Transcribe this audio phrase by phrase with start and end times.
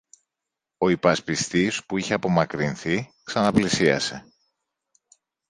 [0.77, 4.23] Ο υπασπιστής, που είχε απομακρυνθεί, ξαναπλησίασε.